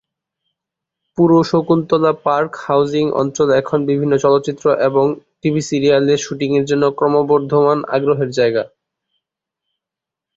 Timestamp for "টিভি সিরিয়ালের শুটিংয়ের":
5.41-6.65